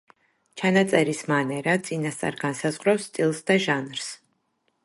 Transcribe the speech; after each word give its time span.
ჩანაწერის 0.61 1.19
მანერა 1.31 1.75
წინასწარ 1.89 2.39
განსაზღვრავს 2.47 3.07
სტილს 3.11 3.47
და 3.53 3.63
ჟანრს. 3.67 4.13